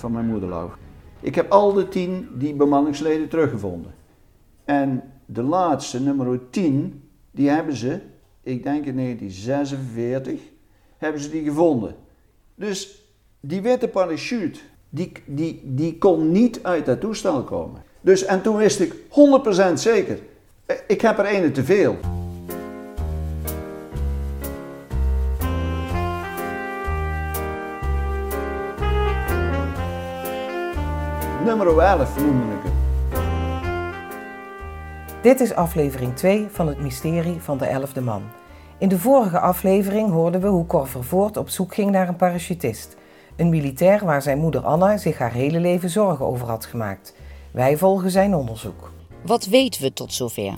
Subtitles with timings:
[0.00, 0.78] van mijn moeder lag.
[1.20, 3.94] Ik heb al de tien die bemanningsleden teruggevonden.
[4.64, 8.00] En de laatste, nummer 10, die hebben ze,
[8.42, 10.40] ik denk in 1946,
[10.98, 11.94] hebben ze die gevonden.
[12.54, 13.04] Dus
[13.40, 17.82] die witte parachute, die, die, die kon niet uit dat toestel komen.
[18.00, 20.18] Dus, en toen wist ik 100% zeker,
[20.66, 21.96] eh, ik heb er ene te veel.
[31.56, 32.72] Nummer 11 noemde ik het.
[35.22, 38.22] Dit is aflevering 2 van het mysterie van de elfde man.
[38.78, 42.96] In de vorige aflevering hoorden we hoe Cor Vervoort op zoek ging naar een parachutist.
[43.36, 47.14] Een militair waar zijn moeder Anna zich haar hele leven zorgen over had gemaakt.
[47.50, 48.92] Wij volgen zijn onderzoek.
[49.24, 50.54] Wat weten we tot zover?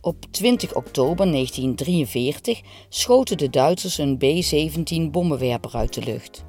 [0.00, 6.44] Op 20 oktober 1943 schoten de Duitsers een B-17 bommenwerper uit de lucht.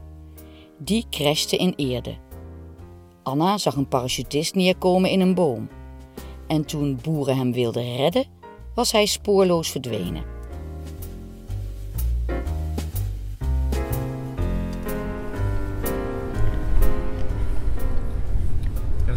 [0.78, 2.25] Die crashte in Eerde.
[3.28, 5.70] Anna zag een parachutist neerkomen in een boom.
[6.47, 8.25] En toen boeren hem wilden redden,
[8.73, 10.23] was hij spoorloos verdwenen.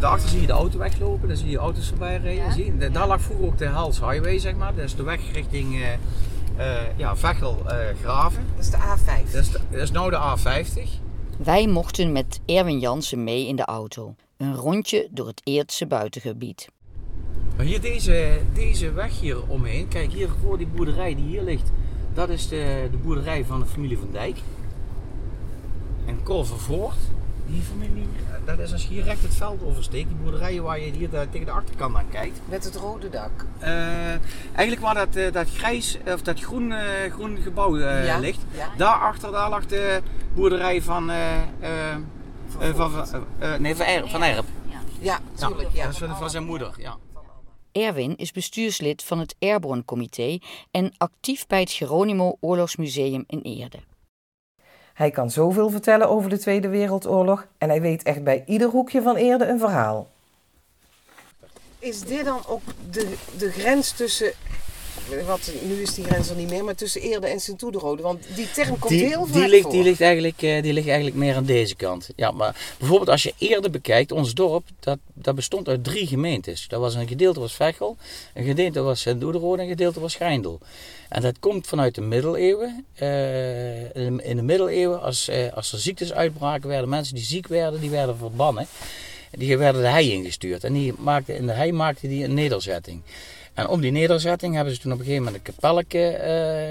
[0.01, 2.53] Daarachter zie je de auto weglopen, dan zie je auto's voorbij rijden.
[2.53, 2.91] Zie je?
[2.91, 4.75] Daar lag vroeger ook de Hals Highway, zeg maar.
[4.75, 5.87] Dat is de weg richting uh,
[6.59, 8.47] uh, ja, Vechel uh, Graven.
[8.57, 9.33] Dat is de A5.
[9.33, 11.10] Dat is, de, dat is nou de A50.
[11.45, 14.15] Wij mochten met Erwin Jansen mee in de auto.
[14.37, 16.69] Een rondje door het Eerdse buitengebied.
[17.57, 21.71] Maar hier deze, deze weg hier omheen, kijk hier voor die boerderij die hier ligt,
[22.15, 24.39] dat is de, de boerderij van de familie van Dijk.
[26.07, 26.23] En
[27.51, 28.09] Korvervoort, die familie,
[28.45, 31.45] dat is als je hier recht het veld oversteekt, die boerderijen waar je hier tegen
[31.45, 32.41] de achterkant aan kijkt.
[32.45, 33.31] Met het rode dak.
[33.63, 33.69] Uh,
[34.55, 36.79] eigenlijk waar dat, uh, dat grijs, of dat groen, uh,
[37.13, 38.69] groen gebouw ja, ligt, ja.
[38.77, 40.03] daarachter daar lag de
[40.35, 41.11] boerderij van,
[42.59, 43.27] van, van,
[43.59, 44.47] nee, van, Erp, van Erp.
[44.99, 45.69] Ja, tuurlijk.
[45.73, 46.97] Ja, Dat is van, van zijn moeder, ja.
[47.73, 50.39] Erwin is bestuurslid van het Airborne Comité
[50.71, 53.79] en actief bij het Geronimo Oorlogsmuseum in Eerde.
[55.01, 59.03] Hij kan zoveel vertellen over de Tweede Wereldoorlog en hij weet echt bij ieder hoekje
[59.03, 60.11] van Eerde een verhaal.
[61.79, 64.33] Is dit dan ook de, de grens tussen
[65.27, 68.03] wat, nu is die grens er niet meer, maar tussen Eerde en Sint-Oederode.
[68.03, 69.73] Want die term komt die, heel vaak die ligt, voor.
[69.73, 72.09] Die ligt, eigenlijk, die ligt eigenlijk meer aan deze kant.
[72.17, 76.69] Ja, maar bijvoorbeeld als je Eerde bekijkt, ons dorp, dat, dat bestond uit drie gemeentes.
[76.69, 77.97] Dat was een gedeelte was Vechel,
[78.35, 80.61] een gedeelte was Sint-Oederode en een gedeelte was Schijndel.
[81.09, 82.87] En dat komt vanuit de middeleeuwen.
[83.03, 87.47] Uh, in, in de middeleeuwen, als, uh, als er ziektes uitbraken werden, mensen die ziek
[87.47, 88.67] werden, die werden verbannen.
[89.31, 90.65] Die werden de hei ingestuurd.
[90.65, 93.03] En die maakte, in de hei maakte die een nederzetting.
[93.61, 96.21] En om die nederzetting hebben ze toen op een gegeven moment een kapelletje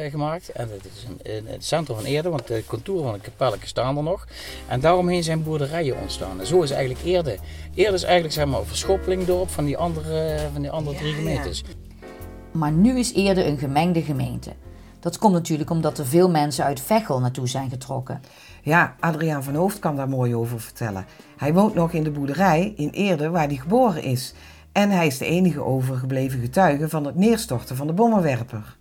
[0.04, 0.50] uh, gemaakt.
[0.50, 3.68] En dat is in, in, het centrum van Eerde, want de contouren van het kapelletje
[3.68, 4.28] staan er nog.
[4.68, 6.40] En daaromheen zijn boerderijen ontstaan.
[6.40, 7.38] En zo is eigenlijk Eerde.
[7.76, 11.64] Eerde is eigenlijk zeg maar een verschoppelingdorp van die andere, van die andere drie gemeentes.
[12.52, 14.52] Maar nu is Eerde een gemengde gemeente.
[15.00, 18.22] Dat komt natuurlijk omdat er veel mensen uit Veghel naartoe zijn getrokken.
[18.62, 21.06] Ja, Adriaan van Hoofd kan daar mooi over vertellen.
[21.38, 24.34] Hij woont nog in de boerderij in Eerde waar hij geboren is.
[24.80, 28.78] En hij is de enige overgebleven getuige van het neerstorten van de bommenwerper.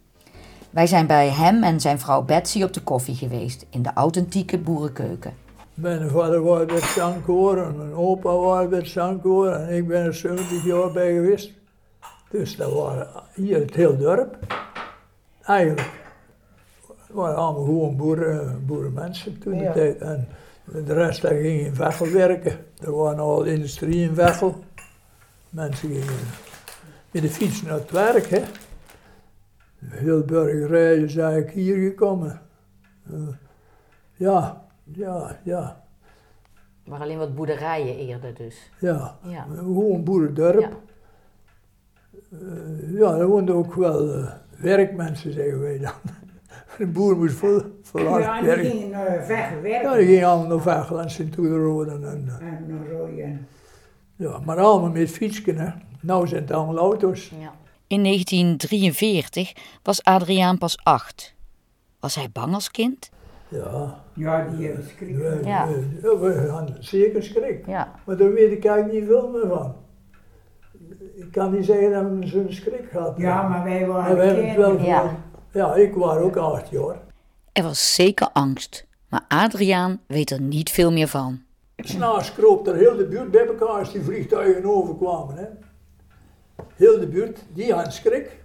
[0.71, 4.59] Wij zijn bij hem en zijn vrouw Betsy op de koffie geweest in de authentieke
[4.59, 5.33] boerenkeuken.
[5.75, 10.15] Mijn vader was bij Sankoor en mijn opa was bij Sankoor en ik ben er
[10.15, 11.53] 70 jaar bij geweest.
[12.31, 14.37] Dus dat waren hier het hele dorp.
[15.43, 15.91] Eigenlijk.
[16.87, 19.73] Het waren allemaal gewoon boeren, boerenmensen toen de ja.
[19.73, 19.99] tijd.
[19.99, 20.29] En
[20.65, 22.57] de rest daar ging in Vechel werken.
[22.81, 24.67] Er waren al industrie in Vechel.
[25.51, 26.27] Mensen gingen
[27.11, 28.27] met de fiets naar het werk.
[28.27, 28.43] Hè.
[29.85, 32.41] Heel burgerij is eigenlijk hier gekomen.
[33.13, 33.29] Uh,
[34.15, 35.85] ja, ja, ja.
[36.85, 38.71] Maar alleen wat boerderijen eerder dus.
[38.81, 39.47] Ja, ja.
[39.57, 40.61] gewoon boerendorp.
[40.61, 40.71] Ja.
[42.33, 45.93] Uh, ja, er woonden ook wel uh, werkmensen, zeggen wij dan.
[46.79, 48.65] De boer moest vol, vol hard ja, werken.
[48.65, 49.71] Ja, die gingen naar werken.
[49.71, 51.91] Ja, die gingen allemaal naar Vechel en Sint-Oederode.
[51.91, 53.47] En, en naar Rooien.
[54.19, 55.71] Ja, maar allemaal met fietsken, hè.
[56.01, 57.31] Nou zijn het allemaal auto's.
[57.41, 57.53] Ja.
[57.87, 61.35] In 1943 was Adriaan pas acht.
[62.01, 63.11] Was hij bang als kind?
[63.49, 64.03] Ja.
[64.15, 65.17] Ja, die hebben schrik.
[65.17, 65.69] We, Ja.
[66.01, 67.67] we, we hadden zeker schrik.
[67.67, 67.95] Ja.
[68.07, 69.75] Maar daar weet ik eigenlijk niet veel meer van.
[71.17, 74.57] Ik kan niet zeggen dat we zo'n schrik gehad Ja, maar wij Maar waren het
[74.57, 74.81] wel.
[74.81, 75.17] Ja.
[75.53, 76.97] Ja, ik was ook acht jaar.
[77.53, 81.43] Er was zeker angst, maar Adriaan weet er niet veel meer van.
[81.85, 85.37] S'nachts kroop er heel de buurt bij elkaar als die vliegtuigen overkwamen.
[85.37, 85.47] Hè.
[86.75, 88.45] Heel de buurt, die had schrik.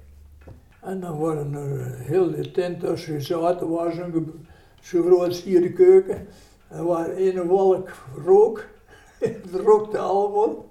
[0.81, 4.45] En dan waren er heel de tent als je zaten, was een
[4.81, 6.27] zo groot als hier de keuken.
[6.67, 7.91] Er was een wolk
[8.25, 8.65] rook.
[9.19, 10.65] Het rookte allemaal.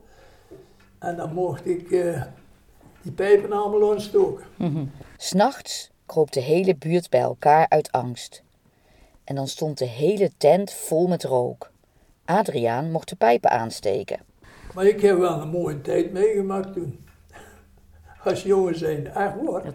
[0.98, 2.22] En dan mocht ik eh,
[3.02, 4.44] die pijpen allemaal ontstoken.
[5.16, 8.42] S'nachts kroop de hele buurt bij elkaar uit angst.
[9.24, 11.71] En dan stond de hele tent vol met rook.
[12.24, 14.20] Adriaan mocht de pijpen aansteken.
[14.74, 17.04] Maar ik heb wel een mooie tijd meegemaakt toen.
[18.24, 19.74] Als jongen zijn, echt hoor.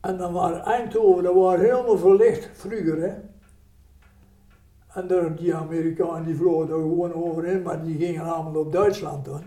[0.00, 3.12] En dan waren Eindhoven, dat was helemaal verlicht vroeger, hè.
[4.94, 9.24] En daar, die Amerikanen die vlogen er gewoon overheen, maar die gingen allemaal op Duitsland
[9.24, 9.42] dan.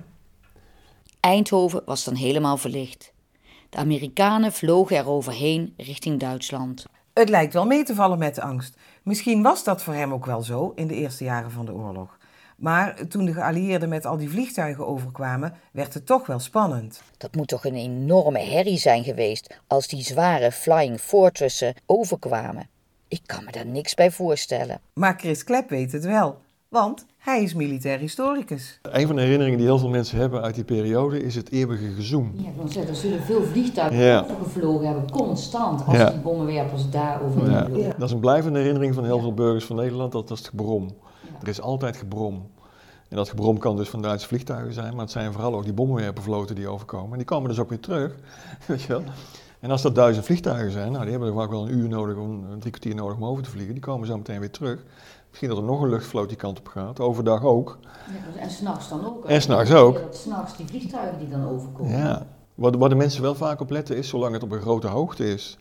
[1.20, 3.14] Eindhoven was dan helemaal verlicht.
[3.70, 6.86] De Amerikanen vlogen er overheen richting Duitsland.
[7.14, 8.78] Het lijkt wel mee te vallen met de angst.
[9.04, 12.18] Misschien was dat voor hem ook wel zo in de eerste jaren van de oorlog.
[12.58, 17.02] Maar toen de geallieerden met al die vliegtuigen overkwamen, werd het toch wel spannend.
[17.18, 22.70] Dat moet toch een enorme herrie zijn geweest als die zware Flying Fortressen overkwamen.
[23.08, 24.82] Ik kan me daar niks bij voorstellen.
[24.94, 26.42] Maar Chris Klep weet het wel,
[26.74, 28.80] want hij is militair historicus.
[28.82, 31.88] Een van de herinneringen die heel veel mensen hebben uit die periode is het eeuwige
[31.96, 32.32] gezoem.
[32.36, 34.20] Ja, ik wil zeggen, er zullen veel vliegtuigen Ja.
[34.30, 36.10] overgevlogen hebben, constant, als Ja.
[36.10, 37.68] die bommenwerpers daar over Ja,
[37.98, 40.54] Dat is een blijvende herinnering van heel veel burgers van Nederland, dat, dat is het
[40.54, 40.96] gebrom.
[41.42, 42.50] Er is altijd gebrom.
[43.10, 45.74] En dat gebrom kan dus van Duitse vliegtuigen zijn, maar het zijn vooral ook die
[45.74, 47.12] bommenwerpervloten die overkomen.
[47.12, 48.16] En die komen dus ook weer terug,
[48.68, 49.02] weet je wel.
[49.60, 52.16] En als dat duizend vliegtuigen zijn, nou, die hebben er vaak wel een uur nodig,
[52.18, 53.74] om, een drie kwartier nodig om over te vliegen.
[53.74, 54.84] Die komen zo meteen weer terug.
[55.34, 57.78] Misschien dat er nog een luchtvloot die kant op gaat, overdag ook.
[58.36, 59.26] En s'nachts dan ook.
[59.26, 60.02] En 's nachts ook.
[60.12, 61.98] S'nachts die vliegtuigen die dan overkomen.
[61.98, 62.28] Ja.
[62.56, 65.26] Wat, waar de mensen wel vaak op letten is, zolang het op een grote hoogte
[65.32, 65.58] is,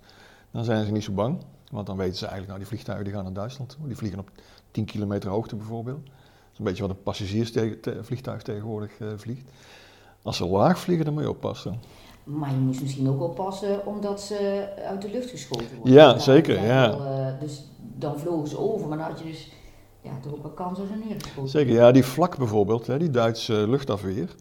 [0.50, 1.38] dan zijn ze niet zo bang.
[1.70, 3.76] Want dan weten ze eigenlijk, nou die vliegtuigen die gaan naar Duitsland.
[3.84, 4.30] Die vliegen op
[4.70, 6.04] 10 kilometer hoogte bijvoorbeeld.
[6.04, 9.50] Dat is een beetje wat een passagiersvliegtuig tegenwoordig eh, vliegt.
[10.22, 11.80] Als ze laag vliegen, dan moet je oppassen.
[12.24, 15.92] Maar je moest misschien ook oppassen omdat ze uit de lucht geschoten worden.
[15.94, 16.90] Ja, zeker, ja.
[16.92, 19.50] eh, dus dan vlogen ze over, maar dan had je dus
[20.02, 23.10] ja, toch ook wel kans als ze neergeschoten Zeker, ja, die vlak bijvoorbeeld, hè, die
[23.10, 24.34] Duitse luchtafweer.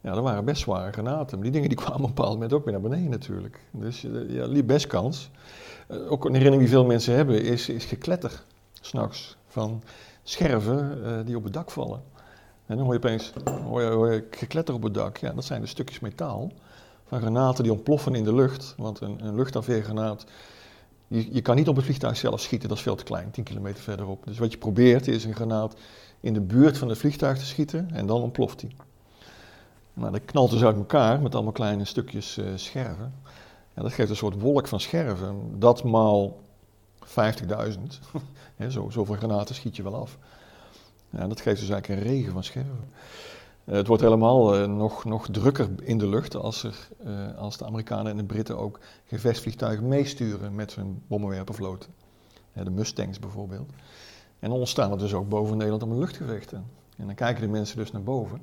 [0.00, 1.40] Ja, dat waren best zware granaten.
[1.40, 3.60] Die dingen die kwamen op een bepaald moment ook weer naar beneden natuurlijk.
[3.70, 5.30] Dus eh, ja, liep best kans.
[5.86, 8.42] Eh, ook een herinnering die veel mensen hebben is, is gekletter,
[8.80, 9.82] s'nachts, van
[10.22, 12.02] scherven eh, die op het dak vallen.
[12.66, 13.32] En dan hoor je opeens
[13.64, 15.16] hoor je, gekletter op het dak.
[15.16, 16.52] Ja, dat zijn de stukjes metaal
[17.06, 18.74] van granaten die ontploffen in de lucht.
[18.76, 20.24] Want een, een luchtafweergranaat,
[21.08, 23.44] je, je kan niet op het vliegtuig zelf schieten, dat is veel te klein, 10
[23.44, 24.24] kilometer verderop.
[24.24, 25.76] Dus wat je probeert is een granaat
[26.20, 28.76] in de buurt van het vliegtuig te schieten en dan ontploft die.
[29.92, 33.14] Maar dat knalt dus uit elkaar met allemaal kleine stukjes eh, scherven.
[33.74, 35.58] Dat geeft een soort wolk van scherven.
[35.58, 36.40] Dat maal
[37.04, 37.10] 50.000.
[38.56, 40.18] Hè, zo, zoveel granaten schiet je wel af.
[41.10, 42.90] Ja, dat geeft dus eigenlijk een regen van scherven.
[43.66, 47.56] Eh, het wordt helemaal eh, nog, nog drukker in de lucht als, er, eh, als
[47.56, 51.90] de Amerikanen en de Britten ook gevechtsvliegtuigen meesturen met hun bommenwerpervloten.
[52.52, 53.70] Ja, de Mustangs bijvoorbeeld.
[54.38, 56.64] En dan ontstaan er dus ook boven Nederland allemaal luchtgevechten.
[56.96, 58.40] En dan kijken de mensen dus naar boven.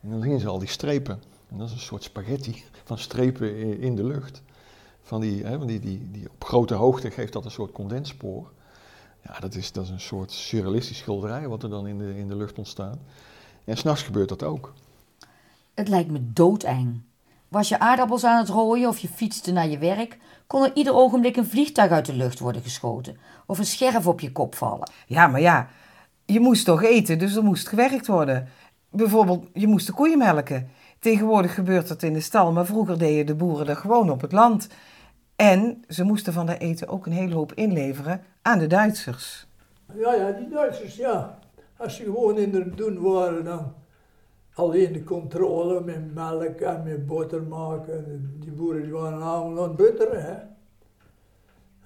[0.00, 1.22] En dan zien ze al die strepen.
[1.48, 4.42] En dat is een soort spaghetti van strepen in de lucht.
[5.02, 8.50] Van die, hè, van die, die, die op grote hoogte geeft dat een soort condensspoor.
[9.22, 12.28] Ja, dat is, dat is een soort surrealistisch schilderij wat er dan in de, in
[12.28, 12.98] de lucht ontstaat.
[13.64, 14.72] En s'nachts gebeurt dat ook.
[15.74, 17.00] Het lijkt me doodeng.
[17.48, 20.94] Was je aardappels aan het rooien of je fietste naar je werk, kon er ieder
[20.94, 23.16] ogenblik een vliegtuig uit de lucht worden geschoten
[23.46, 24.90] of een scherf op je kop vallen.
[25.06, 25.68] Ja, maar ja,
[26.24, 28.48] je moest toch eten, dus er moest gewerkt worden.
[28.90, 30.70] Bijvoorbeeld, je moest de koeien melken.
[30.98, 34.32] Tegenwoordig gebeurt dat in de stal, maar vroeger deden de boeren dat gewoon op het
[34.32, 34.68] land.
[35.36, 39.46] En ze moesten van dat eten ook een hele hoop inleveren aan de Duitsers.
[39.94, 41.38] Ja, ja, die Duitsers, ja.
[41.76, 43.74] Als ze gewoon in de doen waren, dan
[44.54, 48.30] alleen de controle met melk en met boter maken.
[48.40, 50.52] Die boeren die waren allemaal aan het butteren, hè.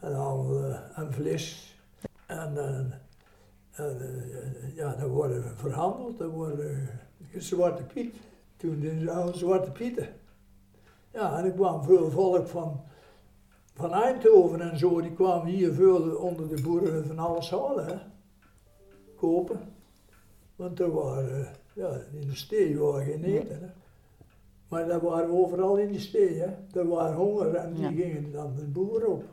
[0.00, 1.76] En allemaal eh, en vlees.
[2.26, 2.80] En, eh,
[3.84, 6.88] eh, ja, dan worden we verhandeld, dan worden
[7.36, 8.14] Zwarte Piet.
[8.56, 10.08] Toen deden ze al Zwarte Pieten.
[11.12, 12.80] Ja, en er kwam veel volk van,
[13.74, 18.00] van Eindhoven en zo, die kwamen hier veel onder de boeren van alles halen.
[19.16, 19.76] Kopen.
[20.58, 21.88] Want er waren, ja,
[22.20, 23.66] in de stee waren geen eten, hè.
[24.68, 26.78] Maar dat waren overal in de stee, hè.
[26.80, 27.88] Er waren honger en die Ja.
[27.90, 29.24] gingen dan de boeren op.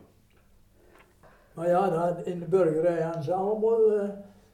[1.54, 4.10] Maar ja, dat, in de burgerij hadden ze allemaal, eh,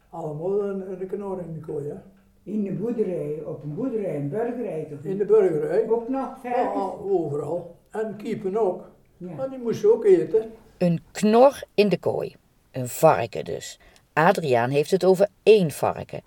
[0.10, 1.96] allemaal een, een knor in de kooi, hè.
[2.44, 5.00] In de boerderij, op een boerderij, een burgerij toch?
[5.04, 6.72] In de burgerij, Ook nog ja,
[7.04, 7.76] overal.
[7.90, 8.84] En kiepen ook.
[9.18, 9.34] Ja.
[9.36, 10.52] Maar die moesten ook eten.
[10.78, 12.36] Een knor in de kooi.
[12.72, 13.80] Een varken dus.
[14.14, 16.22] Adriaan heeft het over één varken,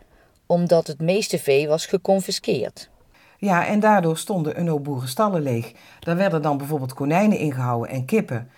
[0.55, 2.91] omdat het meeste vee was geconfiskeerd.
[3.39, 5.73] Ja, en daardoor stonden een hoop boerenstallen leeg.
[6.01, 8.51] Daar werden dan bijvoorbeeld konijnen ingehouden en kippen.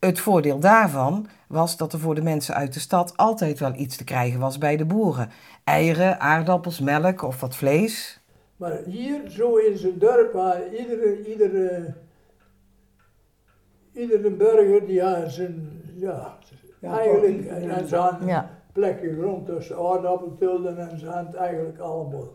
[0.00, 3.96] Het voordeel daarvan was dat er voor de mensen uit de stad altijd wel iets
[3.96, 5.30] te krijgen was bij de boeren.
[5.64, 8.20] Eieren, aardappels, melk of wat vlees.
[8.56, 11.94] Maar hier, zo in zo'n dorp, waar iedere, iedere,
[13.92, 16.38] iedere burger die had zijn, ja,
[16.80, 17.50] Ja, eigenlijk,
[17.90, 18.61] hadden Ja.
[18.72, 22.28] Plekje grond tussen aardappeltilden en het eigenlijk allemaal.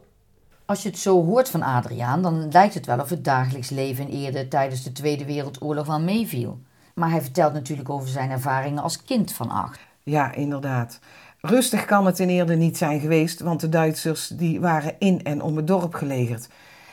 [0.66, 4.08] Als je het zo hoort van Adriaan, dan lijkt het wel of het dagelijks leven
[4.08, 6.60] in Eerde tijdens de Tweede Wereldoorlog wel meeviel.
[6.96, 9.80] Maar hij vertelt natuurlijk over zijn ervaringen als kind van acht.
[10.04, 11.00] Ja, inderdaad.
[11.42, 15.42] Rustig kan het in Eerde niet zijn geweest, want de Duitsers die waren in en
[15.42, 16.50] om het dorp gelegerd.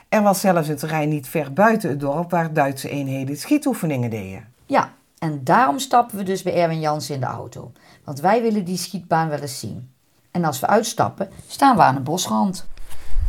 [0.08, 4.52] Er was zelfs een terrein niet ver buiten het dorp waar Duitse eenheden schietoefeningen deden.
[4.66, 4.92] Ja,
[5.24, 7.72] en daarom stappen we dus bij Erwin Jansen in de auto.
[8.04, 9.92] Want wij willen die schietbaan wel eens zien.
[10.30, 12.66] En als we uitstappen, staan we aan een bosrand.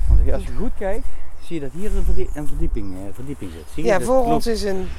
[0.07, 1.05] Want als je goed kijkt,
[1.43, 3.63] zie je dat hier een, verdie- een verdieping, eh, verdieping zit.
[3.73, 3.89] Zie je?
[3.89, 4.89] Ja, voor ons is een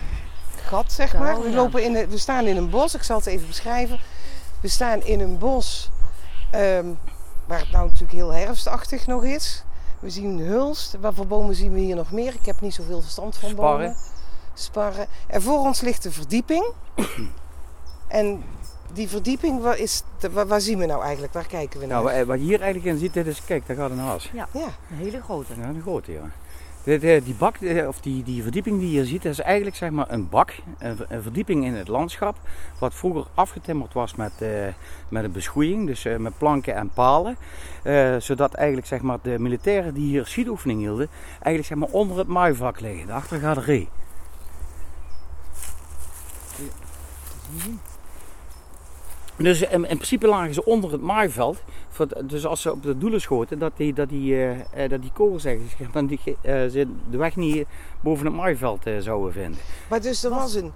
[0.56, 1.42] gat, zeg maar.
[1.42, 1.54] We, ja.
[1.54, 3.98] lopen in de, we staan in een bos, ik zal het even beschrijven.
[4.60, 5.90] We staan in een bos
[6.50, 6.86] ehm,
[7.46, 9.64] waar het nou natuurlijk heel herfstachtig nog is.
[9.98, 10.96] We zien hulst.
[11.00, 12.34] Wat voor bomen zien we hier nog meer?
[12.34, 13.94] Ik heb niet zoveel verstand van bomen.
[13.94, 14.15] Sparren.
[15.26, 16.64] En voor ons ligt de verdieping.
[18.08, 18.42] en
[18.92, 21.32] die verdieping, waar, is de- waar, waar zien we nou eigenlijk?
[21.32, 22.02] Waar kijken we naar?
[22.02, 24.30] Nou, wa- wat je hier eigenlijk in ziet, dit is, kijk, daar gaat een haas.
[24.32, 24.48] ja.
[24.90, 25.52] Een hele grote.
[25.60, 26.30] Ja, een grote, ja.
[26.82, 29.40] Dit, eh, die bak, eh, of die, die verdieping die je hier ziet, dat is
[29.40, 32.36] eigenlijk zeg maar een bak, een, ver- een verdieping in het landschap,
[32.78, 34.48] wat vroeger afgetimmerd was met, eh,
[35.08, 37.36] met een beschoeiing, dus eh, met planken en palen.
[37.82, 42.18] Eh, zodat eigenlijk zeg maar de militairen die hier schietoefening hielden, eigenlijk zeg maar onder
[42.18, 43.58] het maaivlak liggen, daarachter gaat
[49.36, 51.62] Dus in, in principe lagen ze onder het maaiveld.
[52.24, 55.10] Dus als ze op de doelen schoten, dat die, dat die, eh, eh, dat die
[55.12, 56.36] kogels eigenlijk, dan die, eh,
[56.66, 57.66] ze de weg niet
[58.00, 59.60] boven het maaiveld zouden vinden.
[59.88, 60.72] Maar dus er was een,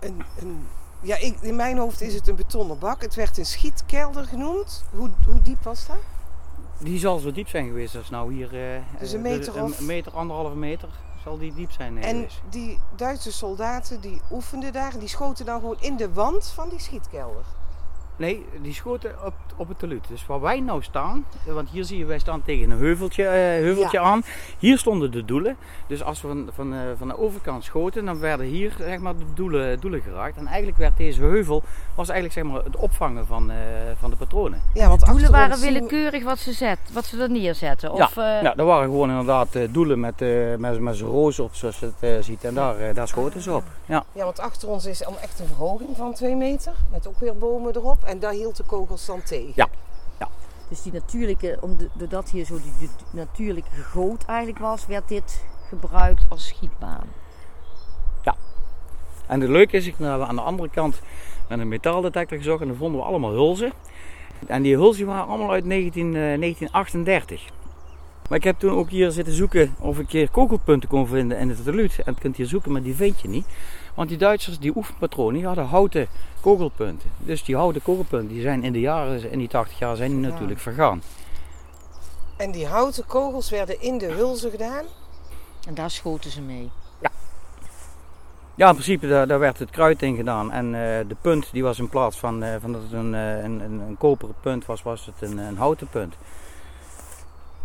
[0.00, 0.66] een, een
[1.00, 3.02] ja, ik, in mijn hoofd is het een betonnen bak.
[3.02, 4.84] Het werd een schietkelder genoemd.
[4.90, 5.96] Hoe, hoe diep was dat?
[6.78, 8.50] Die zal zo diep zijn geweest als nou hier.
[9.00, 10.88] Dus een meter of- Een meter, anderhalve meter
[11.22, 15.60] zal die diep zijn En die Duitse soldaten die oefenden daar en die schoten dan
[15.60, 17.44] gewoon in de wand van die schietkelder.
[18.18, 20.08] Nee, die schoten op, op het teluut.
[20.08, 23.32] Dus waar wij nou staan, want hier zie je, wij staan tegen een heuveltje, eh,
[23.32, 24.22] heuveltje aan.
[24.58, 25.56] Hier stonden de doelen.
[25.86, 29.16] Dus als we van, van, eh, van de overkant schoten, dan werden hier zeg maar,
[29.16, 30.36] de doelen, doelen geraakt.
[30.36, 31.62] En eigenlijk werd deze heuvel
[31.94, 33.56] was eigenlijk, zeg maar, het opvangen van, eh,
[33.98, 34.62] van de patronen.
[34.74, 37.92] Ja, want Doelen achter waren willekeurig wat ze, zet, wat ze er neerzetten.
[37.92, 41.38] Of, ja, eh, ja, dat waren gewoon inderdaad doelen met, eh met, met zo'n roos
[41.38, 42.44] op, zoals je het ziet.
[42.44, 43.64] En daar, daar schoten ze op.
[43.86, 44.04] Ja.
[44.12, 46.72] Ja, want achter ons is om echt een verhoging van twee meter.
[46.90, 48.04] Met ook weer bomen erop.
[48.08, 49.52] En daar hield de kogels dan tegen.
[49.54, 49.68] Ja.
[50.68, 51.58] Dus die natuurlijke,
[51.92, 57.06] doordat hier zo die, die natuurlijke goot eigenlijk was, werd dit gebruikt als schietbaan.
[59.28, 61.00] En het leuke is, ik hebben aan de andere kant
[61.48, 63.72] met een metaaldetector gezocht en dan vonden we allemaal hulzen.
[64.46, 67.42] En die hulzen waren allemaal uit 19, eh, 1938.
[68.28, 71.48] Maar ik heb toen ook hier zitten zoeken of ik hier kogelpunten kon vinden in
[71.48, 71.98] het teluut.
[72.04, 73.46] En je kunt hier zoeken, maar die vind je niet.
[73.98, 76.08] Want die Duitsers, die oefenpatronen, die hadden houten
[76.40, 77.10] kogelpunten.
[77.18, 80.18] Dus die houten kogelpunten, die zijn in de jaren, in die 80 jaar, zijn die
[80.18, 81.02] natuurlijk vergaan.
[82.36, 84.84] En die houten kogels werden in de hulzen gedaan.
[85.66, 86.70] En daar schoten ze mee.
[88.54, 90.52] Ja, in principe daar, daar werd het kruid in gedaan.
[90.52, 93.42] En eh, de punt die was in plaats van, eh, van dat het een, eh,
[93.42, 96.14] een, een, een koperen punt was, was het een, een houten punt.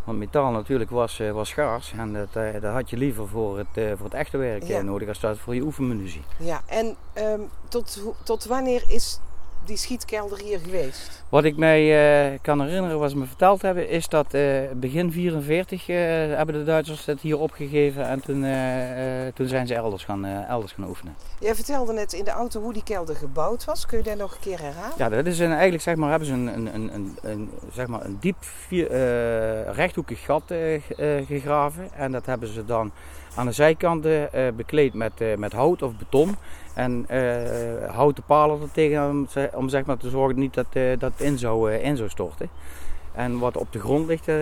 [0.04, 1.94] Want metaal natuurlijk was, eh, was schaars.
[1.98, 4.82] En dat, eh, dat had je liever voor het, eh, voor het echte werk Ja.
[4.82, 6.22] nodig als dat voor je oefenmunitie.
[6.40, 9.20] Ja, en ehm, tot, tot wanneer is
[9.66, 11.24] die schietkelder hier geweest?
[11.30, 11.82] Wat ik mij
[12.34, 14.44] eh, kan herinneren, wat ze me verteld hebben, is dat eh,
[14.74, 15.98] begin 44 eh,
[16.36, 18.08] hebben de Duitsers het hier opgegeven.
[18.08, 18.46] En toen,
[19.34, 21.16] toen zijn ze elders gaan, elders gaan oefenen.
[21.40, 23.86] Jij vertelde net in de auto hoe die kelder gebouwd was.
[23.86, 24.98] Kun je dat nog een keer herhalen?
[24.98, 28.06] Ja, dat is een, eigenlijk zeg maar, hebben ze een, een, een, een, zeg maar
[28.06, 28.88] een diep vier,
[29.72, 30.54] rechthoekig gat
[31.28, 31.94] gegraven.
[31.94, 32.92] En dat hebben ze dan
[33.36, 36.36] aan de zijkanten bekleed met, met hout of beton.
[36.74, 41.00] En eh, houten palen er tegen om, om zeg maar, te zorgen niet dat, eh,
[41.00, 42.50] dat het in zou, eh, in zou storten.
[43.12, 44.38] En wat op de grond ligt, eh,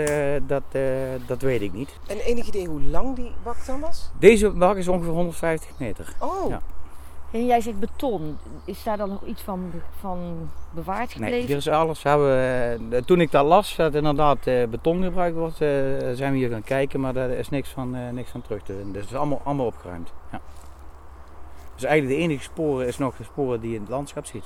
[0.48, 0.82] dat, eh,
[1.26, 1.98] dat weet ik niet.
[2.08, 4.12] En enig idee hoe lang die bak dan was?
[4.20, 6.14] Deze bak is ongeveer 150 meter.
[6.20, 6.62] Oh, Ja.
[7.32, 8.38] En jij zegt beton.
[8.66, 11.38] Is daar dan nog iets van, van bewaard gebleven?
[11.38, 12.02] Nee, hier is alles.
[12.02, 15.70] We hebben, toen ik dat las, dat inderdaad eh, beton gebruikt wordt, eh,
[16.14, 18.74] zijn we hier gaan kijken, maar daar is niks van, eh, niks van terug te
[18.74, 18.92] vinden.
[18.94, 20.12] Dus het is allemaal, allemaal opgeruimd.
[20.32, 20.40] Ja.
[21.82, 24.44] Dus eigenlijk de enige sporen is nog de sporen die je in het landschap ziet.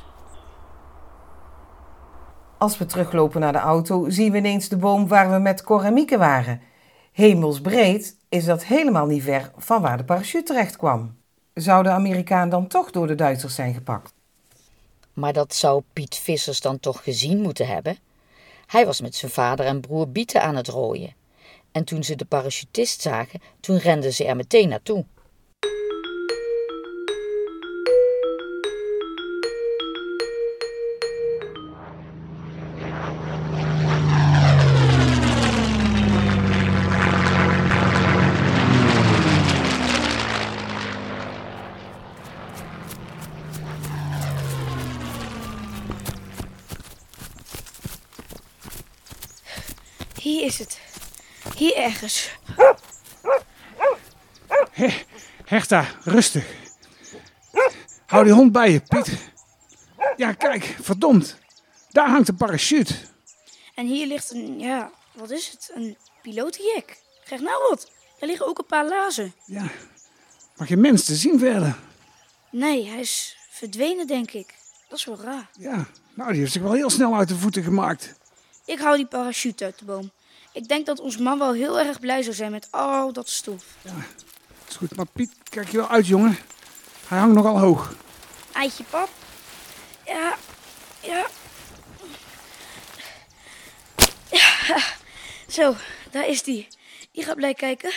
[2.58, 5.84] Als we teruglopen naar de auto, zien we ineens de boom waar we met Cor
[5.84, 6.62] en Mieke waren.
[7.12, 11.18] Hemelsbreed is dat helemaal niet ver van waar de parachute terecht kwam.
[11.54, 14.14] Zou de Amerikaan dan toch door de Duitsers zijn gepakt?
[15.14, 17.98] Maar dat zou Piet Vissers dan toch gezien moeten hebben?
[18.66, 21.14] Hij was met zijn vader en broer bieten aan het rooien.
[21.72, 25.06] En toen ze de parachutist zagen, toen renden ze er meteen naartoe.
[55.66, 56.46] Herta, rustig.
[58.06, 59.18] Hou die hond bij je, Piet.
[60.18, 61.38] Ja, kijk, verdomd.
[61.92, 62.94] Daar hangt een parachute.
[63.76, 65.72] En hier ligt een, ja, wat is het?
[65.74, 66.98] Een pilotenjek.
[67.24, 67.92] Krijg nou wat.
[68.20, 69.34] Er liggen ook een paar lazen.
[69.46, 69.68] Ja,
[70.58, 71.76] maar geen mens te zien verder.
[72.50, 74.54] Nee, hij is verdwenen, denk ik.
[74.90, 75.50] Dat is wel raar.
[75.60, 78.14] Ja, nou, die heeft zich wel heel snel uit de voeten gemaakt.
[78.66, 80.12] Ik hou die parachute uit de boom.
[80.54, 83.64] Ik denk dat ons man wel heel erg blij zou zijn met al dat stof.
[84.76, 86.38] Is goed, maar Piet, kijk je wel uit, jongen.
[87.08, 87.94] Hij hangt nogal hoog.
[88.54, 89.10] Eitje, pap.
[90.06, 90.38] Ja,
[91.02, 91.26] ja.
[94.32, 94.78] Ja,
[95.48, 95.76] zo,
[96.12, 96.68] daar is die.
[97.12, 97.92] Die gaat blij kijken.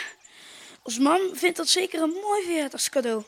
[0.82, 3.22] Ons man vindt dat zeker een mooi verjaardagscadeau.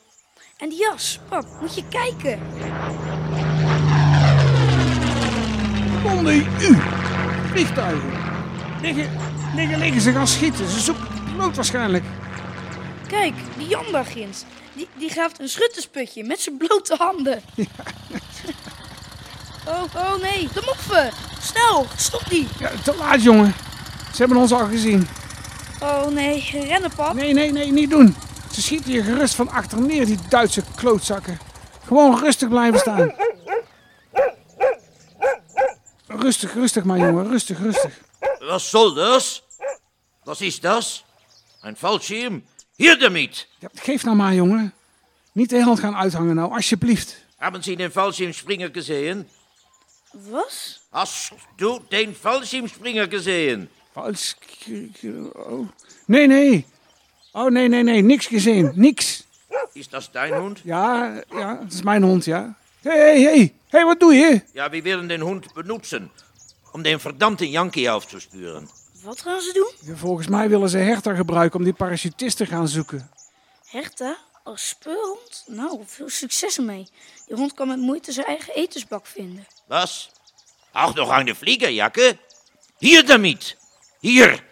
[0.57, 2.41] En die jas, pap, moet je kijken.
[6.17, 6.77] Onder u.
[7.51, 8.13] Vliegtuigen.
[8.81, 9.11] Liggen,
[9.55, 10.01] liggen, liggen.
[10.01, 10.69] Ze gaan schieten.
[10.69, 12.05] Ze zoeken piloot waarschijnlijk.
[13.11, 14.45] Kijk, die Jan daar ginds.
[14.73, 17.43] Die, die graaft een schuttersputje met zijn blote handen.
[19.69, 21.13] Oh, oh nee, de moffen.
[21.41, 22.49] Snel, stop die.
[22.59, 23.55] Ja, te laat, jongen.
[24.13, 25.09] Ze hebben ons al gezien.
[25.81, 27.15] Oh nee, rennen pap.
[27.15, 28.17] Nee, nee, nee, niet doen.
[28.53, 31.39] Ze schieten je gerust van achter neer, die Duitse klootzakken.
[31.87, 33.15] Gewoon rustig blijven staan.
[36.07, 37.29] Rustig, rustig maar, jongen.
[37.29, 38.01] Rustig, rustig.
[38.39, 39.43] Was soll das?
[40.25, 41.05] Was ist das?
[41.61, 42.43] Ein Fallschirm?
[42.81, 43.11] Hier!
[43.59, 44.73] Ja, geef nou maar, jongen.
[45.33, 47.17] Niet de hand gaan uithangen nou, alsjeblieft.
[47.37, 49.29] Haben Sie den Fallschirmspringer gesehen?
[50.13, 50.81] Was?
[50.91, 53.69] Hast du den Fallschirmspringer gesehen?
[53.93, 54.37] Vals...
[55.35, 55.69] Oh.
[56.07, 56.65] Nee, nee.
[57.33, 58.01] Oh, nee, nee, nee.
[58.03, 58.73] Niks gezien.
[58.75, 59.25] Niks.
[59.73, 60.61] Ist das dein Hund?
[60.65, 62.55] Ja, ja, dat is mijn hond, ja.
[62.83, 63.53] Hé, hé, hé.
[63.69, 64.41] Hé, wat doe je?
[64.53, 66.11] Ja, wir werden den Hund benutzen,
[66.73, 68.69] um den verdammten Yankee aufzuspüren.
[69.03, 69.97] Wat gaan ze doen?
[69.97, 73.11] Volgens mij willen ze Herta gebruiken om die parachutist te gaan zoeken.
[73.67, 74.17] Herta?
[74.43, 75.45] Als speurhond?
[75.47, 76.89] Nou, veel succes ermee.
[77.27, 79.47] Die hond kan met moeite zijn eigen etensbak vinden.
[79.67, 80.11] Was?
[80.73, 82.19] Auch noch eine Fliegerjacke?
[82.79, 83.57] Hier damit!
[84.01, 84.45] Hier!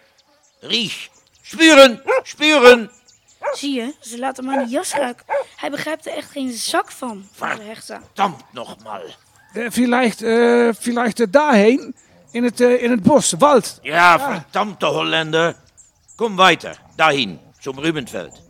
[0.59, 1.09] Riech!
[1.41, 2.01] Spüren!
[2.23, 2.91] Spüren!
[3.53, 5.25] Zie je, ze laten maar een jas ruiken.
[5.55, 8.01] Hij begrijpt er echt geen zak van, van de Herta.
[8.05, 9.01] Verdammt nochmal!
[9.53, 11.95] Eh, vielleicht, eh, vielleicht daarheen.
[12.31, 13.79] In het, eh, in het bos, Wald.
[13.81, 15.55] Ja, verdammte Holländer!
[16.15, 18.41] Komm weiter, dahin, zum Rübenfeld.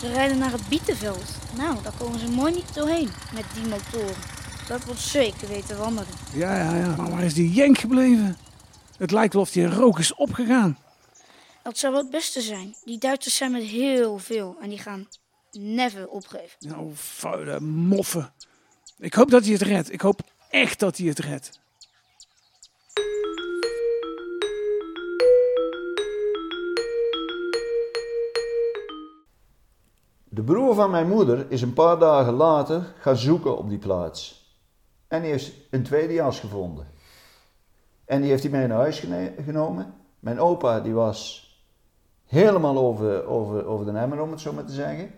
[0.00, 1.24] Ze rijden naar het bietenveld.
[1.56, 4.16] Nou, daar komen ze mooi niet doorheen met die motoren.
[4.68, 6.10] Dat wordt zeker weten wandelen.
[6.32, 6.94] Ja, ja, ja.
[6.96, 8.36] Maar waar is die Jenk gebleven?
[8.98, 10.78] Het lijkt wel of die in rook is opgegaan.
[11.66, 12.74] Dat zou wel het beste zijn.
[12.84, 15.08] Die Duitsers zijn met heel veel en die gaan
[15.52, 16.56] never opgeven.
[16.58, 18.32] Nou, vuile moffen.
[18.98, 19.92] Ik hoop dat hij het redt.
[19.92, 21.60] Ik hoop echt dat hij het redt.
[30.24, 34.50] De broer van mijn moeder is een paar dagen later gaan zoeken op die plaats.
[35.08, 36.86] En die heeft een tweede jas gevonden.
[38.04, 39.02] En die heeft hij mee naar huis
[39.44, 39.94] genomen.
[40.18, 41.45] Mijn opa die was
[42.26, 45.10] helemaal over, over, over de emmer, om het zo maar te zeggen.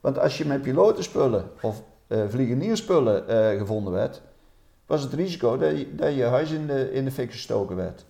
[0.00, 4.22] Want als je met pilotenspullen of eh vliegenierspullen eh, gevonden werd,
[4.86, 8.04] was het risico dat je, dat je huis in de, in de fik gestoken werd.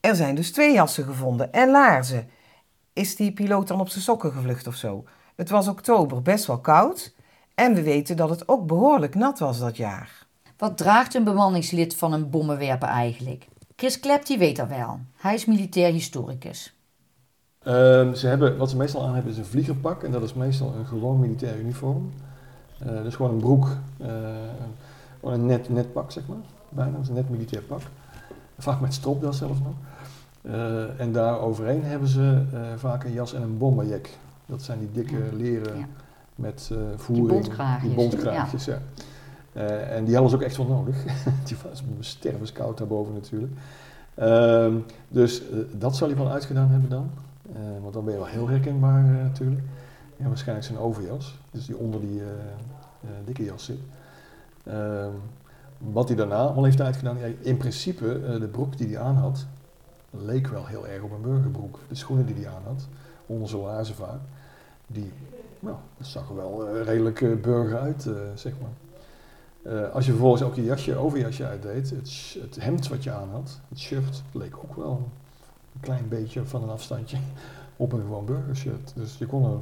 [0.00, 2.28] Er zijn dus twee jassen gevonden en laarzen.
[2.92, 5.04] Is die piloot dan op zijn sokken gevlucht of zo?
[5.34, 7.14] Het was oktober, best wel koud.
[7.54, 10.26] En we weten dat het ook behoorlijk nat was dat jaar.
[10.56, 13.46] Wat draagt een bemanningslid van een bommenwerper eigenlijk?
[13.76, 15.00] Chris Klep die weet dat wel.
[15.16, 16.74] Hij is militair historicus.
[17.64, 20.74] Ehm, ze hebben, wat ze meestal aan hebben is een vliegerpak en dat is meestal
[20.78, 22.10] een gewoon militair uniform.
[22.78, 24.08] Eh, dus gewoon een broek, eh,
[25.22, 26.36] een- net, net pak zeg maar,
[26.68, 27.80] bijna, een net militair pak.
[28.58, 29.72] Vaak met stropdas zelfs nog.
[30.42, 32.42] Eh, en daar overheen hebben ze
[32.76, 34.08] vaak een jas en een bomberjack.
[34.46, 35.84] Dat zijn die dikke leren Ja.
[36.34, 37.28] met voering.
[37.28, 38.78] bontkraagjes, Die bontkraagjes, ja.
[39.90, 40.96] En die hadden ze ook echt wel nodig.
[41.46, 43.52] die was stervenskoud daarboven natuurlijk.
[44.14, 44.72] Ehm,
[45.08, 47.10] dus dat zal hij wel uitgedaan hebben dan.
[47.54, 49.60] Eh, want dan ben je wel heel herkenbaar eh, natuurlijk.
[50.16, 53.78] En waarschijnlijk zijn overjas, dus die onder die eh, dikke jas zit.
[54.64, 55.10] Ehm,
[55.78, 59.46] wat hij daarna al heeft uitgedaan, ja, in principe de broek die hij aan had,
[60.10, 61.78] leek wel heel erg op een burgerbroek.
[61.88, 62.86] De schoenen die hij aan had,
[63.26, 64.20] onder zijn laarzen vaak,
[64.86, 65.12] die,
[65.60, 69.82] nou, dat zag er wel redelijk burger uit, zeg maar.
[69.92, 73.60] Als je vervolgens ook je jasje, overjasje uitdeed, het, het hemd wat je aan had,
[73.68, 75.08] het shirt, leek ook wel
[75.74, 77.16] een klein beetje van een afstandje
[77.76, 78.92] op een gewoon burgershirt.
[78.94, 79.58] Dus je kon er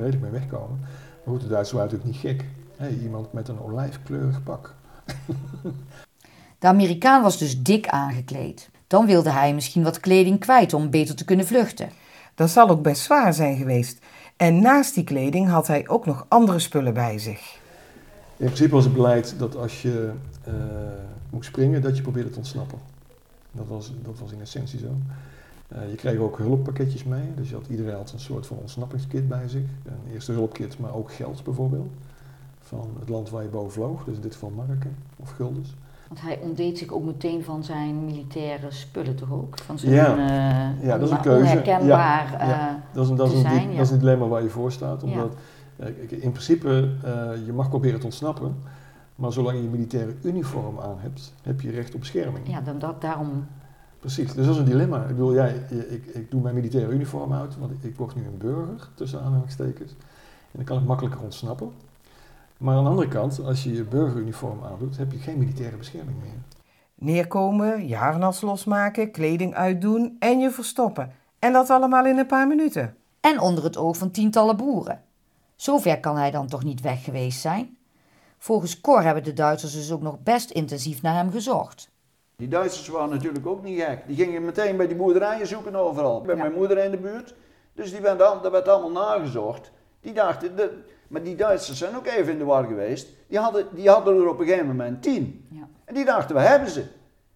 [0.00, 0.78] redelijk mee wegkomen.
[0.80, 2.48] Maar goed, de Duitsers waren natuurlijk niet gek.
[2.76, 4.74] Hey, iemand met een olijfkleurig pak.
[6.58, 8.70] De Amerikaan was dus dik aangekleed.
[8.86, 11.88] Dan wilde hij misschien wat kleding kwijt om beter te kunnen vluchten.
[12.34, 13.98] Dat zal ook best zwaar zijn geweest.
[14.36, 17.58] En naast die kleding had hij ook nog andere spullen bij zich.
[18.36, 20.12] In principe was het beleid dat als je
[20.44, 20.54] eh,
[21.30, 22.78] moest springen, dat je probeerde te ontsnappen.
[23.52, 24.96] Dat was, dat was in essentie zo.
[25.70, 29.28] Eh, je kreeg ook hulppakketjes mee, dus je had, iedereen had een soort van ontsnappingskit
[29.28, 29.62] bij zich.
[29.84, 31.90] Een eerste hulpkit, maar ook geld bijvoorbeeld.
[32.60, 35.74] Van het land waar je boven vloog, dus in dit geval marken of guldens.
[36.08, 39.58] Want hij ontdeed zich ook meteen van zijn militaire spullen toch ook?
[39.58, 41.40] Van zijn Ja, eh, ja dat is een keuze.
[41.40, 42.82] onherkenbaar Ja, ja.
[42.92, 43.76] Dat, is een, dat, is te een, di- zijn, ja.
[43.76, 45.02] dat is een dilemma waar je voor staat.
[45.02, 45.34] Omdat
[45.76, 46.88] eh, in principe,
[47.46, 48.56] je mag proberen te ontsnappen.
[49.16, 52.48] Maar zolang je je militaire uniform aan hebt, heb je recht op bescherming.
[52.48, 53.46] Ja, dan dat, daarom...
[54.00, 55.02] Precies, dus dat is een dilemma.
[55.02, 58.24] Ik bedoel, ja, ik, ik doe mijn militaire uniform uit, want ik, ik word nu
[58.24, 59.90] een burger, tussen aanhalingstekens.
[59.90, 61.72] En dan kan ik makkelijker ontsnappen.
[62.56, 66.16] Maar aan de andere kant, als je je burgeruniform aandoet, heb je geen militaire bescherming
[66.20, 66.58] meer.
[66.94, 71.12] Neerkomen, je harnas losmaken, kleding uitdoen en je verstoppen.
[71.38, 72.94] En dat allemaal in een paar minuten.
[73.20, 75.02] En onder het oog van tientallen boeren.
[75.56, 77.76] Zover kan hij dan toch niet weg geweest zijn?
[78.38, 81.89] Volgens Cor hebben de Duitsers dus ook nog best intensief naar hem gezocht.
[82.40, 83.98] Die Duitsers waren natuurlijk ook niet gek.
[84.06, 86.20] Die gingen meteen bij die boerderijen zoeken overal.
[86.20, 87.34] Bij mijn moeder in de buurt.
[87.72, 89.70] Dus die werd, al- dat werd allemaal nagezocht.
[90.00, 90.70] Die dachten, de,
[91.08, 93.08] maar die Duitsers zijn ook even in de war geweest.
[93.26, 95.48] Die hadden, die hadden er op een gegeven moment tien.
[95.84, 96.84] En die dachten, we hebben ze.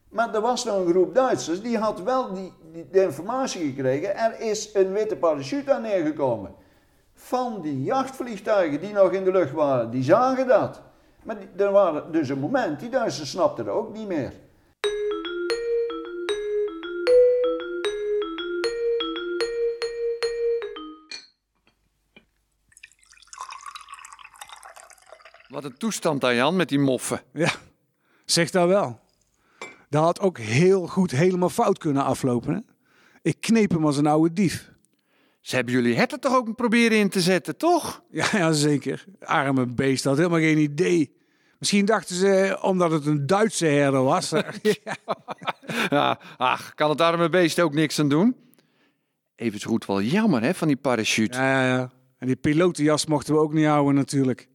[0.09, 4.17] Maar er was nog een groep Duitsers, die had wel die, die, de informatie gekregen.
[4.17, 6.55] Er is een witte parachute aan neergekomen.
[7.15, 10.81] Van die jachtvliegtuigen die nog in de lucht waren, die zagen dat.
[11.23, 14.33] Maar die, er waren dus een moment, die Duitsers snapten het ook niet meer.
[25.55, 27.21] Wat een toestand daar, Jan, met die moffen.
[27.33, 27.53] Ja,
[28.25, 29.01] zeg dat wel.
[29.89, 32.55] Dat had ook heel goed helemaal fout kunnen aflopen.
[32.55, 32.61] Hè?
[33.23, 34.73] Ik kneep hem als een oude dief.
[35.41, 38.03] Ze hebben jullie herten toch ook proberen in te zetten, toch?
[38.11, 39.05] Ja, ja, zeker.
[39.21, 41.17] Arme beest had helemaal geen idee.
[41.59, 44.31] Misschien dachten ze omdat het een Duitse herder was.
[44.85, 44.97] ja.
[45.91, 48.37] Ja, ach, kan het arme beest ook niks aan doen?
[49.37, 51.39] Even zo goed wel jammer, hè, van die parachute.
[51.39, 51.91] Ja, ja, ja.
[52.19, 54.49] En die pilotenjas mochten we ook niet houden natuurlijk.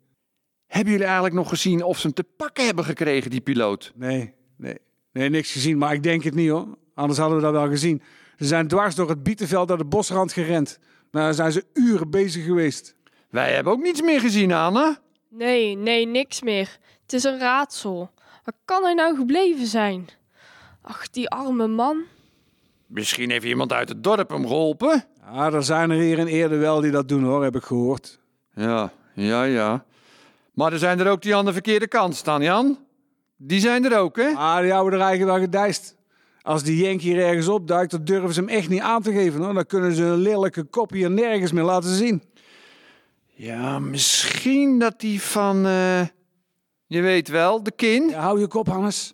[0.69, 3.91] Hebben jullie eigenlijk nog gezien of ze hem te pakken hebben gekregen, die piloot?
[3.95, 4.77] Nee, nee.
[5.11, 6.77] Nee, niks gezien, maar ik denk het niet hoor.
[6.93, 8.01] Anders hadden we dat wel gezien.
[8.37, 10.79] Ze zijn dwars door het bietenveld naar de bosrand gerend.
[11.11, 12.95] Maar daar zijn ze uren bezig geweest.
[13.29, 14.99] Wij hebben ook niets meer gezien, Anna.
[15.29, 16.77] Nee, nee, niks meer.
[17.01, 18.11] Het is een raadsel.
[18.43, 20.07] Waar kan hij nou gebleven zijn?
[20.81, 22.03] Ach, die arme man.
[22.87, 25.05] Misschien heeft iemand uit het dorp hem geholpen.
[25.21, 28.19] Ja, er zijn er hier in Eerde wel die dat doen hoor, heb ik gehoord.
[28.53, 29.85] Ja, ja, ja.
[30.59, 32.77] Maar er zijn er ook die aan de verkeerde kant staan, Jan.
[33.37, 34.27] Die zijn er ook, hè?
[34.33, 35.95] Ah, die houden er eigenlijk wel gedijst.
[36.41, 39.41] Als die Jenk hier ergens opduikt, dan durven ze hem echt niet aan te geven.
[39.41, 39.53] Hoor.
[39.53, 42.23] Dan kunnen ze een lelijke kop hier nergens meer laten zien.
[43.25, 45.65] Ja, misschien dat die van...
[45.65, 46.01] eh,
[46.85, 48.09] je weet wel, de kin.
[48.09, 49.13] Ja, hou je kop, Hannes.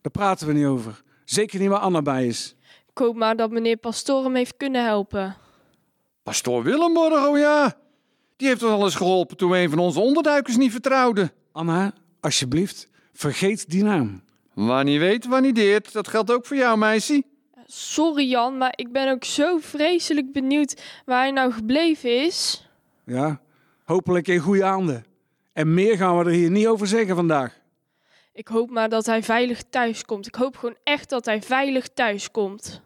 [0.00, 1.02] Daar praten we niet over.
[1.24, 2.56] Zeker niet waar Anna bij is.
[2.90, 5.36] Ik hoop maar dat meneer Pastoor hem heeft kunnen helpen.
[6.22, 7.78] Pastoor Willemborg, oh ja.
[8.40, 11.32] Die heeft ons al eens geholpen toen we een van onze onderduikers niet vertrouwden.
[11.52, 14.22] Anna, alsjeblieft, vergeet die naam.
[14.54, 15.92] Waar niet weet, waar niet deert.
[15.92, 17.22] Dat geldt ook voor jou, meisje.
[17.66, 22.68] Sorry Jan, maar ik ben ook zo vreselijk benieuwd waar hij nou gebleven is.
[23.04, 23.40] Ja,
[23.84, 25.04] hopelijk in goede handen.
[25.52, 27.58] En meer gaan we er hier niet over zeggen vandaag.
[28.32, 30.26] Ik hoop maar dat hij veilig thuis komt.
[30.26, 32.82] Ik hoop gewoon echt dat hij veilig thuis komt.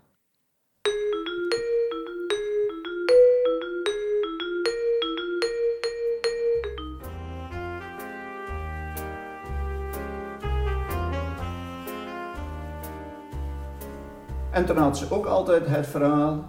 [14.54, 16.44] En toen had ze ook altijd het verhaal,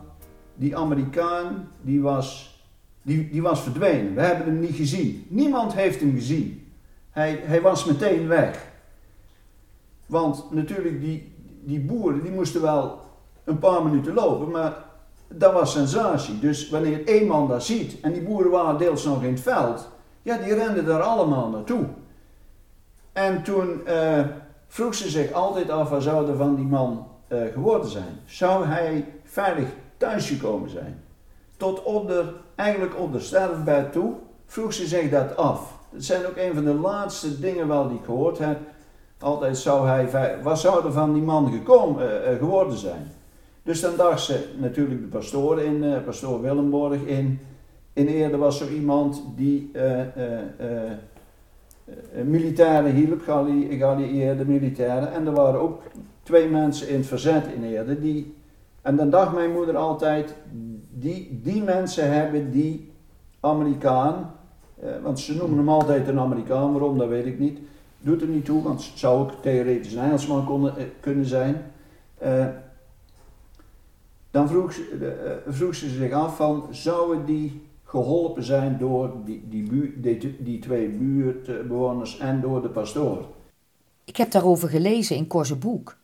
[0.55, 2.59] die Amerikaan die was,
[3.01, 4.15] die, die was verdwenen.
[4.15, 5.25] We hebben hem niet gezien.
[5.29, 6.71] Niemand heeft hem gezien.
[7.09, 8.67] hij, hij was meteen weg.
[10.05, 12.99] Want natuurlijk, die, die boeren die moesten wel
[13.43, 14.77] een paar minuten lopen, maar
[15.27, 16.39] dat was sensatie.
[16.39, 19.89] Dus wanneer één man dat ziet, en die boeren waren deels nog in het veld,
[20.21, 21.85] ja, die renden daar allemaal naartoe.
[23.13, 24.25] En toen eh,
[24.67, 28.19] vroeg ze zich altijd af, wat zou er van die man eh, geworden zijn?
[28.25, 31.03] Zou hij veilig thuisgekomen zijn?
[31.57, 34.13] Tot op de, eigenlijk op de sterfbed toe
[34.45, 35.77] vroeg ze zich dat af.
[35.91, 38.59] Dat zijn ook een van de laatste dingen wel die ik gehoord heb.
[39.19, 40.09] Altijd zou hij,
[40.43, 43.11] wat zou er van die man gekomen, uh, geworden zijn?
[43.63, 47.39] Dus dan dacht ze natuurlijk de pastoor in, uh, pastoor Willemborg in.
[47.93, 49.71] In Eerde was er iemand die
[52.23, 53.21] militairen hielp,
[53.69, 55.13] geallieerde militairen.
[55.13, 55.81] En er waren ook
[56.25, 57.99] twee mensen in het verzet in Eerde.
[57.99, 58.35] Die,
[58.81, 60.35] en dan dacht mijn moeder altijd,
[60.89, 62.91] die, die mensen hebben die
[63.39, 64.33] Amerikaan,
[65.03, 67.59] want ze noemen hem altijd een Amerikaan, waarom dat weet ik niet.
[67.99, 71.71] Doet er niet toe, want het zou ook theoretisch een Engelsman konden, kunnen zijn
[74.35, 75.13] dan vroeg ze,
[75.45, 80.59] uh, vroeg ze zich af van, zouden die geholpen zijn door die, die, die, die
[80.59, 83.25] twee buurtbewoners en door de pastoor?
[84.03, 85.97] Ik heb daarover gelezen in Korse boek.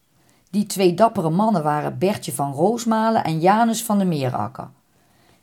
[0.51, 4.69] Die twee dappere mannen waren Bertje van Roosmalen en Janus van de Meerakker.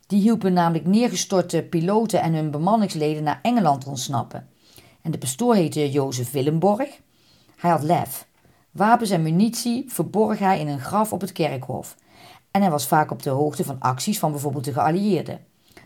[0.07, 4.49] Die hielpen namelijk neergestorte piloten en hun bemanningsleden naar Engeland ontsnappen.
[5.03, 7.01] En de pastoor heette Jozef Willemborg.
[7.57, 8.27] Hij had lef.
[8.71, 11.97] Wapens en munitie verborg hij in een graf op het kerkhof
[12.51, 15.41] en hij was vaak op de hoogte van acties van bijvoorbeeld de geallieerden.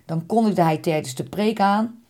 [0.06, 2.02] Dan kondigde hij tijdens de preek aan: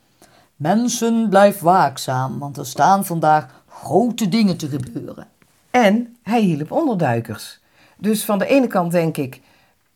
[0.57, 5.27] Mensen, blijf waakzaam, want er staan vandaag grote dingen te gebeuren.
[5.73, 7.61] En hij hielp onderduikers.
[7.97, 9.41] Dus van de ene kant denk ik,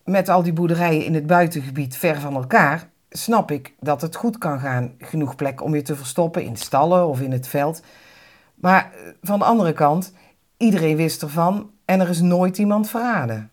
[0.05, 4.39] met al die boerderijen in het buitengebied ver van elkaar, snap ik dat het goed
[4.39, 4.95] kan gaan.
[4.99, 7.83] Genoeg plek om je te verstoppen in stallen of in het veld.
[8.55, 10.13] Maar eh, van de andere kant,
[10.57, 13.51] iedereen wist ervan en er is nooit iemand verraden.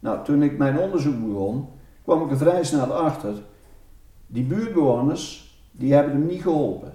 [0.00, 1.68] Nou, toen ik mijn onderzoek begon,
[2.02, 3.34] kwam ik er vrij snel achter.
[4.26, 6.92] Die buurtbewoners, die hebben hem niet geholpen.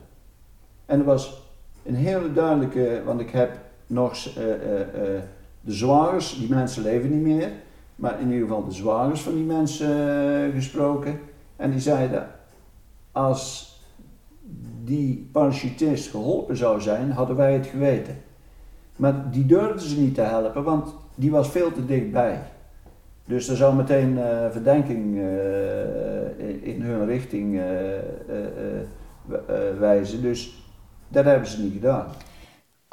[0.86, 1.42] En er was
[1.84, 3.58] een hele duidelijke, want ik heb
[3.94, 5.22] nog uh, uh, uh,
[5.62, 7.52] de zwagers, die mensen leven niet meer,
[7.96, 11.20] maar in ieder geval de zwagers van die mensen gesproken.
[11.56, 12.28] En die zeiden,
[13.12, 13.72] als
[14.84, 18.18] die parachutist geholpen zou zijn, hadden wij het geweten.
[18.96, 22.40] Maar die durfden ze niet te helpen, want die was veel te dichtbij.
[23.26, 25.18] Dus er zou meteen uh, verdenking
[26.62, 27.62] in, hun richting
[29.80, 30.22] wijzen.
[30.22, 30.68] Dus
[31.08, 32.06] dat hebben ze niet gedaan.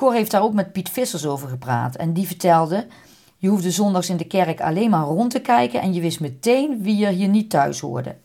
[0.00, 1.96] Cor heeft daar ook met Piet Vissers over gepraat.
[1.96, 2.86] En die vertelde:
[3.36, 6.82] Je hoefde zondags in de kerk alleen maar rond te kijken en je wist meteen
[6.82, 8.16] wie er hier niet thuis hoorde.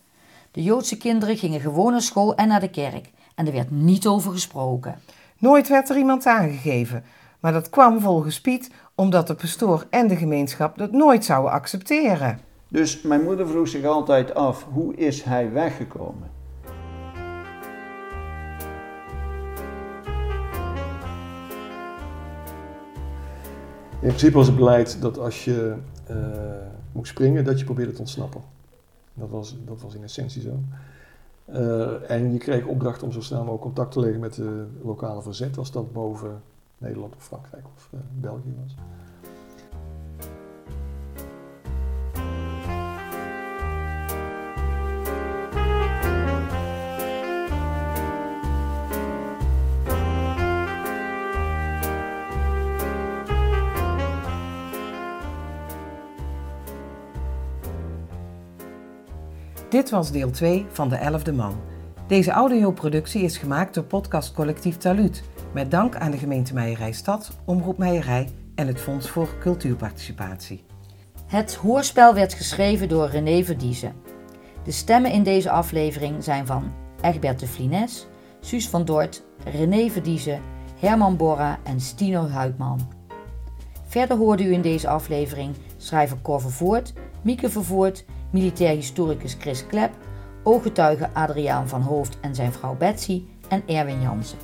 [0.50, 3.10] De Joodse kinderen gingen gewoon naar school en naar de kerk.
[3.34, 5.00] En er werd niet over gesproken.
[5.38, 7.04] Nooit werd er iemand aangegeven.
[7.40, 12.40] Maar dat kwam volgens Piet omdat de pastoor en de gemeenschap dat nooit zouden accepteren.
[12.68, 16.35] Dus mijn moeder vroeg zich altijd af, hoe is hij weggekomen?
[24.06, 25.76] In principe was het beleid dat als je
[26.10, 26.16] uh,
[26.92, 28.40] moest springen, dat je probeerde te ontsnappen.
[29.14, 30.58] Dat was, dat was in essentie zo.
[31.48, 35.22] Uh, en je kreeg opdracht om zo snel mogelijk contact te leggen met de lokale
[35.22, 36.42] verzet, als dat boven
[36.78, 38.74] Nederland of Frankrijk of uh, België was.
[59.68, 61.60] Dit was deel 2 van De Elfde Man.
[62.06, 65.22] Deze audioproductie is gemaakt door podcastcollectief Talut.
[65.52, 70.64] Met dank aan de gemeente Meijerij Stad, Omroep Meijerij en het Fonds voor Cultuurparticipatie.
[71.26, 73.94] Het hoorspel werd geschreven door René Verdiezen.
[74.64, 78.06] De stemmen in deze aflevering zijn van Egbert de Flines,
[78.40, 80.40] Suus van Dort, René Verdiezen,
[80.78, 82.88] Herman Borra en Stino Huidman.
[83.86, 89.90] Verder hoorde u in deze aflevering schrijver Cor Vervoort, Mieke Vervoort, militair historicus Chris Klep,
[90.42, 94.38] ooggetuige Adriaan van Hoofd en zijn vrouw Betsy en Erwin Jansen.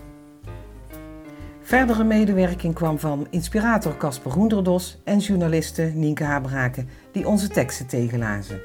[1.60, 8.60] Verdere medewerking kwam van inspirator Casper Hoenderdos en journaliste Nienke Habraken, die onze teksten tegenlazen.